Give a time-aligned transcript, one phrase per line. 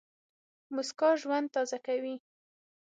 [0.73, 2.15] موسکا ژوند تازه کوي.